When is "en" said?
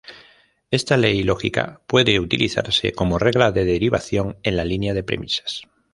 4.41-4.57